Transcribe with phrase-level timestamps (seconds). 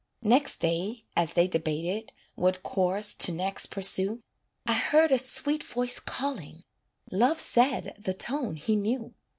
[0.23, 4.23] Next day as they debated What course to next pursue,
[4.65, 6.63] I heard a sweet voice calling
[7.11, 9.13] Love said the tone he knew.